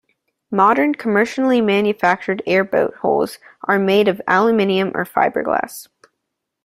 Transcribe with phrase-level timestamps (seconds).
[0.49, 5.89] Modern, commercially manufactured airboat hulls are made of aluminum or fiberglass.